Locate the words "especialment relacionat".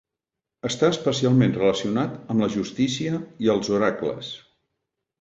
0.93-2.17